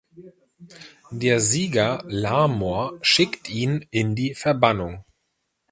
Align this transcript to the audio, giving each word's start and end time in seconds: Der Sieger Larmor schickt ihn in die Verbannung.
Der 1.11 1.39
Sieger 1.39 2.03
Larmor 2.07 2.97
schickt 3.03 3.49
ihn 3.51 3.85
in 3.91 4.15
die 4.15 4.33
Verbannung. 4.33 5.03